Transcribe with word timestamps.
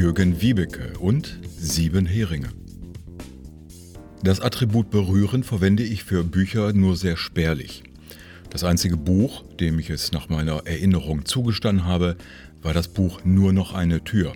Jürgen 0.00 0.40
Wiebeke 0.40 0.98
und 0.98 1.38
Sieben 1.58 2.06
Heringe. 2.06 2.48
Das 4.22 4.40
Attribut 4.40 4.88
berühren 4.88 5.44
verwende 5.44 5.82
ich 5.82 6.04
für 6.04 6.24
Bücher 6.24 6.72
nur 6.72 6.96
sehr 6.96 7.18
spärlich. 7.18 7.82
Das 8.48 8.64
einzige 8.64 8.96
Buch, 8.96 9.44
dem 9.60 9.78
ich 9.78 9.90
es 9.90 10.10
nach 10.10 10.30
meiner 10.30 10.66
Erinnerung 10.66 11.26
zugestanden 11.26 11.84
habe, 11.84 12.16
war 12.62 12.72
das 12.72 12.88
Buch 12.88 13.20
Nur 13.24 13.52
noch 13.52 13.74
eine 13.74 14.02
Tür 14.02 14.32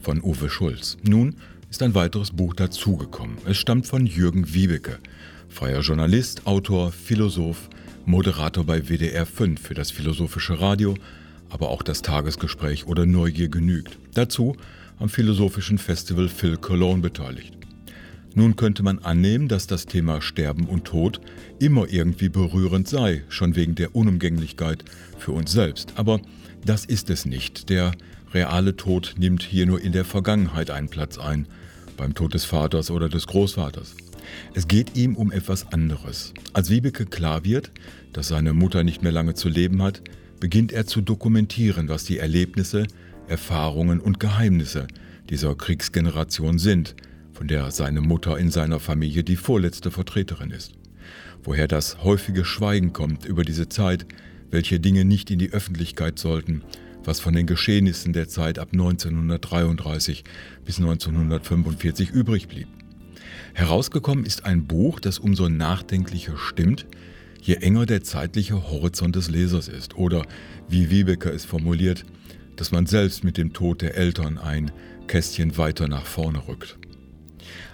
von 0.00 0.22
Uwe 0.22 0.48
Schulz. 0.48 0.98
Nun 1.02 1.34
ist 1.68 1.82
ein 1.82 1.96
weiteres 1.96 2.30
Buch 2.30 2.54
dazugekommen. 2.54 3.38
Es 3.44 3.56
stammt 3.56 3.88
von 3.88 4.06
Jürgen 4.06 4.54
Wiebeke, 4.54 5.00
freier 5.48 5.80
Journalist, 5.80 6.46
Autor, 6.46 6.92
Philosoph, 6.92 7.68
Moderator 8.06 8.62
bei 8.62 8.88
WDR 8.88 9.26
5 9.26 9.60
für 9.60 9.74
das 9.74 9.90
Philosophische 9.90 10.60
Radio, 10.60 10.94
aber 11.50 11.70
auch 11.70 11.82
das 11.82 12.02
Tagesgespräch 12.02 12.86
oder 12.86 13.06
Neugier 13.06 13.48
genügt. 13.48 13.98
Dazu 14.14 14.56
am 14.98 15.08
Philosophischen 15.08 15.78
Festival 15.78 16.28
Phil 16.28 16.56
Cologne 16.56 17.02
beteiligt. 17.02 17.54
Nun 18.34 18.56
könnte 18.56 18.82
man 18.82 18.98
annehmen, 19.00 19.48
dass 19.48 19.66
das 19.66 19.86
Thema 19.86 20.20
Sterben 20.20 20.66
und 20.66 20.84
Tod 20.84 21.20
immer 21.58 21.88
irgendwie 21.88 22.28
berührend 22.28 22.86
sei, 22.86 23.24
schon 23.28 23.56
wegen 23.56 23.74
der 23.74 23.96
Unumgänglichkeit 23.96 24.84
für 25.18 25.32
uns 25.32 25.50
selbst. 25.52 25.94
Aber 25.96 26.20
das 26.64 26.84
ist 26.84 27.10
es 27.10 27.24
nicht. 27.24 27.68
Der 27.68 27.92
reale 28.32 28.76
Tod 28.76 29.14
nimmt 29.18 29.42
hier 29.42 29.66
nur 29.66 29.80
in 29.80 29.92
der 29.92 30.04
Vergangenheit 30.04 30.70
einen 30.70 30.88
Platz 30.88 31.18
ein, 31.18 31.48
beim 31.96 32.14
Tod 32.14 32.34
des 32.34 32.44
Vaters 32.44 32.90
oder 32.90 33.08
des 33.08 33.26
Großvaters. 33.26 33.96
Es 34.54 34.68
geht 34.68 34.96
ihm 34.96 35.16
um 35.16 35.32
etwas 35.32 35.72
anderes. 35.72 36.34
Als 36.52 36.70
Wiebeke 36.70 37.06
klar 37.06 37.44
wird, 37.44 37.72
dass 38.12 38.28
seine 38.28 38.52
Mutter 38.52 38.84
nicht 38.84 39.02
mehr 39.02 39.12
lange 39.12 39.34
zu 39.34 39.48
leben 39.48 39.82
hat, 39.82 40.02
beginnt 40.40 40.72
er 40.72 40.86
zu 40.86 41.00
dokumentieren, 41.00 41.88
was 41.88 42.04
die 42.04 42.18
Erlebnisse, 42.18 42.86
Erfahrungen 43.26 44.00
und 44.00 44.20
Geheimnisse 44.20 44.86
dieser 45.28 45.54
Kriegsgeneration 45.54 46.58
sind, 46.58 46.94
von 47.32 47.48
der 47.48 47.70
seine 47.70 48.00
Mutter 48.00 48.38
in 48.38 48.50
seiner 48.50 48.80
Familie 48.80 49.22
die 49.22 49.36
vorletzte 49.36 49.90
Vertreterin 49.90 50.50
ist. 50.50 50.72
Woher 51.44 51.68
das 51.68 52.02
häufige 52.02 52.44
Schweigen 52.44 52.92
kommt 52.92 53.24
über 53.24 53.44
diese 53.44 53.68
Zeit, 53.68 54.06
welche 54.50 54.80
Dinge 54.80 55.04
nicht 55.04 55.30
in 55.30 55.38
die 55.38 55.52
Öffentlichkeit 55.52 56.18
sollten, 56.18 56.62
was 57.04 57.20
von 57.20 57.34
den 57.34 57.46
Geschehnissen 57.46 58.12
der 58.12 58.28
Zeit 58.28 58.58
ab 58.58 58.68
1933 58.72 60.24
bis 60.64 60.78
1945 60.78 62.10
übrig 62.10 62.48
blieb. 62.48 62.68
Herausgekommen 63.54 64.24
ist 64.24 64.44
ein 64.44 64.66
Buch, 64.66 65.00
das 65.00 65.18
umso 65.18 65.48
nachdenklicher 65.48 66.36
stimmt, 66.36 66.86
je 67.40 67.54
enger 67.54 67.86
der 67.86 68.02
zeitliche 68.02 68.70
Horizont 68.70 69.16
des 69.16 69.30
Lesers 69.30 69.68
ist 69.68 69.96
oder, 69.96 70.24
wie 70.68 70.90
Wiebeke 70.90 71.30
es 71.30 71.44
formuliert, 71.44 72.04
dass 72.56 72.72
man 72.72 72.86
selbst 72.86 73.24
mit 73.24 73.36
dem 73.36 73.52
Tod 73.52 73.82
der 73.82 73.96
Eltern 73.96 74.38
ein 74.38 74.70
Kästchen 75.06 75.56
weiter 75.56 75.88
nach 75.88 76.04
vorne 76.04 76.46
rückt. 76.48 76.76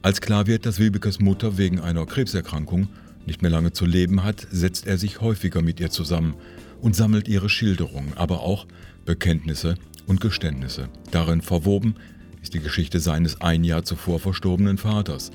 Als 0.00 0.20
klar 0.20 0.46
wird, 0.46 0.64
dass 0.64 0.78
Wiebekes 0.78 1.18
Mutter 1.18 1.58
wegen 1.58 1.80
einer 1.80 2.06
Krebserkrankung 2.06 2.88
nicht 3.26 3.42
mehr 3.42 3.50
lange 3.50 3.72
zu 3.72 3.84
leben 3.84 4.22
hat, 4.22 4.46
setzt 4.50 4.86
er 4.86 4.96
sich 4.96 5.20
häufiger 5.20 5.60
mit 5.60 5.80
ihr 5.80 5.90
zusammen 5.90 6.34
und 6.80 6.96
sammelt 6.96 7.28
ihre 7.28 7.48
Schilderungen, 7.48 8.12
aber 8.14 8.40
auch 8.40 8.66
Bekenntnisse 9.04 9.74
und 10.06 10.20
Geständnisse. 10.20 10.88
Darin 11.10 11.42
verwoben 11.42 11.96
ist 12.42 12.54
die 12.54 12.60
Geschichte 12.60 13.00
seines 13.00 13.40
ein 13.40 13.64
Jahr 13.64 13.84
zuvor 13.84 14.20
verstorbenen 14.20 14.78
Vaters, 14.78 15.30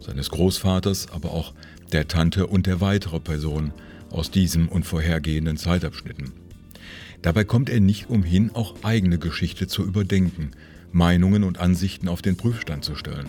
seines 0.00 0.30
Großvaters, 0.30 1.08
aber 1.12 1.32
auch 1.32 1.54
der 1.92 2.08
Tante 2.08 2.46
und 2.46 2.66
der 2.66 2.80
weiteren 2.80 3.22
Personen 3.22 3.72
aus 4.10 4.30
diesem 4.30 4.68
und 4.68 4.84
vorhergehenden 4.84 5.56
Zeitabschnitten. 5.56 6.32
Dabei 7.22 7.44
kommt 7.44 7.70
er 7.70 7.80
nicht 7.80 8.08
umhin, 8.08 8.50
auch 8.54 8.74
eigene 8.82 9.18
Geschichte 9.18 9.66
zu 9.66 9.84
überdenken, 9.84 10.52
Meinungen 10.92 11.44
und 11.44 11.58
Ansichten 11.58 12.08
auf 12.08 12.22
den 12.22 12.36
Prüfstand 12.36 12.84
zu 12.84 12.94
stellen. 12.94 13.26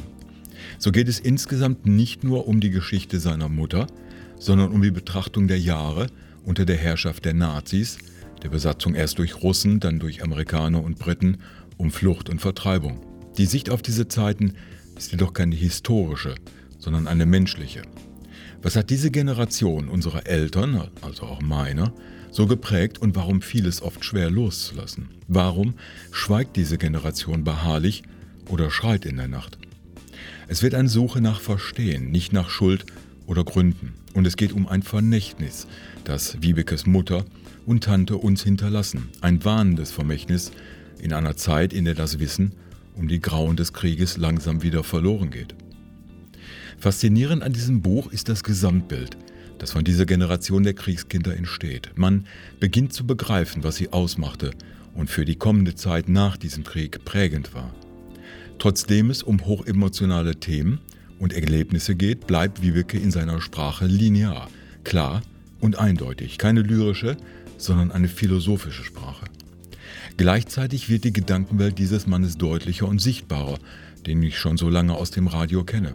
So 0.77 0.91
geht 0.91 1.07
es 1.07 1.19
insgesamt 1.19 1.85
nicht 1.85 2.23
nur 2.23 2.47
um 2.47 2.59
die 2.59 2.69
Geschichte 2.69 3.19
seiner 3.19 3.49
Mutter, 3.49 3.87
sondern 4.39 4.71
um 4.71 4.81
die 4.81 4.91
Betrachtung 4.91 5.47
der 5.47 5.59
Jahre 5.59 6.07
unter 6.45 6.65
der 6.65 6.77
Herrschaft 6.77 7.25
der 7.25 7.33
Nazis, 7.33 7.97
der 8.43 8.49
Besatzung 8.49 8.95
erst 8.95 9.17
durch 9.17 9.41
Russen, 9.41 9.79
dann 9.79 9.99
durch 9.99 10.23
Amerikaner 10.23 10.83
und 10.83 10.99
Briten, 10.99 11.39
um 11.77 11.91
Flucht 11.91 12.29
und 12.29 12.39
Vertreibung. 12.39 13.01
Die 13.37 13.45
Sicht 13.45 13.69
auf 13.69 13.81
diese 13.81 14.07
Zeiten 14.07 14.53
ist 14.97 15.11
jedoch 15.11 15.33
keine 15.33 15.55
historische, 15.55 16.35
sondern 16.79 17.07
eine 17.07 17.25
menschliche. 17.25 17.83
Was 18.61 18.75
hat 18.75 18.89
diese 18.89 19.11
Generation 19.11 19.87
unserer 19.87 20.25
Eltern, 20.25 20.89
also 21.01 21.23
auch 21.23 21.41
meiner, 21.41 21.93
so 22.31 22.47
geprägt 22.47 22.97
und 22.97 23.15
warum 23.15 23.41
fiel 23.41 23.67
es 23.67 23.81
oft 23.81 24.03
schwer 24.03 24.29
loszulassen? 24.29 25.09
Warum 25.27 25.75
schweigt 26.11 26.55
diese 26.55 26.77
Generation 26.77 27.43
beharrlich 27.43 28.03
oder 28.49 28.71
schreit 28.71 29.05
in 29.05 29.17
der 29.17 29.27
Nacht? 29.27 29.57
Es 30.47 30.63
wird 30.63 30.73
eine 30.73 30.89
Suche 30.89 31.21
nach 31.21 31.41
Verstehen, 31.41 32.11
nicht 32.11 32.33
nach 32.33 32.49
Schuld 32.49 32.85
oder 33.27 33.43
Gründen. 33.43 33.93
Und 34.13 34.25
es 34.25 34.35
geht 34.35 34.53
um 34.53 34.67
ein 34.67 34.81
Vernächtnis, 34.81 35.67
das 36.05 36.41
Wiebekes 36.41 36.85
Mutter 36.85 37.25
und 37.65 37.83
Tante 37.83 38.17
uns 38.17 38.43
hinterlassen. 38.43 39.09
Ein 39.21 39.45
warnendes 39.45 39.91
Vermächtnis 39.91 40.51
in 40.99 41.13
einer 41.13 41.35
Zeit, 41.35 41.73
in 41.73 41.85
der 41.85 41.93
das 41.93 42.19
Wissen 42.19 42.53
um 42.97 43.07
die 43.07 43.21
Grauen 43.21 43.55
des 43.55 43.73
Krieges 43.73 44.17
langsam 44.17 44.63
wieder 44.63 44.83
verloren 44.83 45.29
geht. 45.29 45.55
Faszinierend 46.77 47.43
an 47.43 47.53
diesem 47.53 47.81
Buch 47.81 48.11
ist 48.11 48.29
das 48.29 48.43
Gesamtbild, 48.43 49.17
das 49.57 49.71
von 49.71 49.83
dieser 49.83 50.05
Generation 50.05 50.63
der 50.63 50.73
Kriegskinder 50.73 51.35
entsteht. 51.35 51.91
Man 51.95 52.25
beginnt 52.59 52.93
zu 52.93 53.05
begreifen, 53.05 53.63
was 53.63 53.77
sie 53.77 53.91
ausmachte 53.91 54.51
und 54.93 55.09
für 55.09 55.25
die 55.25 55.35
kommende 55.35 55.75
Zeit 55.75 56.09
nach 56.09 56.37
diesem 56.37 56.63
Krieg 56.63 57.03
prägend 57.05 57.53
war. 57.53 57.73
Trotzdem 58.59 59.09
es 59.09 59.23
um 59.23 59.45
hochemotionale 59.45 60.35
Themen 60.35 60.79
und 61.19 61.33
Erlebnisse 61.33 61.95
geht, 61.95 62.27
bleibt 62.27 62.61
Wiebeke 62.61 62.97
in 62.97 63.11
seiner 63.11 63.41
Sprache 63.41 63.85
linear, 63.85 64.49
klar 64.83 65.21
und 65.59 65.79
eindeutig. 65.79 66.37
Keine 66.37 66.61
lyrische, 66.61 67.17
sondern 67.57 67.91
eine 67.91 68.07
philosophische 68.07 68.83
Sprache. 68.83 69.25
Gleichzeitig 70.17 70.89
wird 70.89 71.03
die 71.03 71.13
Gedankenwelt 71.13 71.77
dieses 71.77 72.07
Mannes 72.07 72.37
deutlicher 72.37 72.87
und 72.87 72.99
sichtbarer, 72.99 73.59
den 74.05 74.23
ich 74.23 74.37
schon 74.37 74.57
so 74.57 74.69
lange 74.69 74.95
aus 74.95 75.11
dem 75.11 75.27
Radio 75.27 75.63
kenne. 75.63 75.93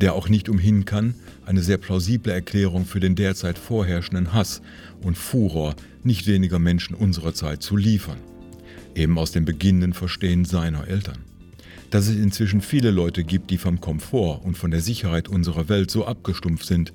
Der 0.00 0.14
auch 0.14 0.28
nicht 0.28 0.48
umhin 0.48 0.84
kann, 0.84 1.14
eine 1.46 1.62
sehr 1.62 1.78
plausible 1.78 2.32
Erklärung 2.32 2.84
für 2.84 3.00
den 3.00 3.14
derzeit 3.14 3.58
vorherrschenden 3.58 4.34
Hass 4.34 4.60
und 5.02 5.16
Furor 5.16 5.74
nicht 6.04 6.26
weniger 6.26 6.58
Menschen 6.58 6.94
unserer 6.94 7.32
Zeit 7.32 7.62
zu 7.62 7.76
liefern. 7.76 8.18
Eben 8.94 9.18
aus 9.18 9.32
dem 9.32 9.44
beginnenden 9.44 9.94
Verstehen 9.94 10.44
seiner 10.44 10.86
Eltern 10.86 11.18
dass 11.90 12.08
es 12.08 12.16
inzwischen 12.16 12.60
viele 12.60 12.90
Leute 12.90 13.24
gibt, 13.24 13.50
die 13.50 13.58
vom 13.58 13.80
Komfort 13.80 14.44
und 14.44 14.58
von 14.58 14.70
der 14.70 14.80
Sicherheit 14.80 15.28
unserer 15.28 15.68
Welt 15.68 15.90
so 15.90 16.04
abgestumpft 16.04 16.66
sind, 16.66 16.92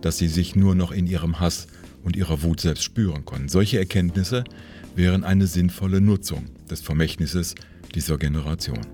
dass 0.00 0.18
sie 0.18 0.28
sich 0.28 0.54
nur 0.54 0.74
noch 0.74 0.92
in 0.92 1.06
ihrem 1.06 1.40
Hass 1.40 1.66
und 2.04 2.16
ihrer 2.16 2.42
Wut 2.42 2.60
selbst 2.60 2.84
spüren 2.84 3.24
können. 3.24 3.48
Solche 3.48 3.78
Erkenntnisse 3.78 4.44
wären 4.94 5.24
eine 5.24 5.46
sinnvolle 5.46 6.00
Nutzung 6.00 6.44
des 6.70 6.80
Vermächtnisses 6.80 7.54
dieser 7.94 8.18
Generation. 8.18 8.86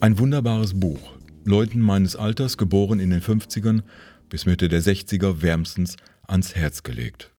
Ein 0.00 0.18
wunderbares 0.18 0.74
Buch, 0.74 1.14
Leuten 1.44 1.80
meines 1.80 2.16
Alters, 2.16 2.56
geboren 2.56 2.98
in 2.98 3.10
den 3.10 3.22
50ern 3.22 3.82
bis 4.28 4.46
Mitte 4.46 4.68
der 4.68 4.82
60er, 4.82 5.42
wärmstens 5.42 5.96
ans 6.26 6.56
Herz 6.56 6.82
gelegt. 6.82 7.30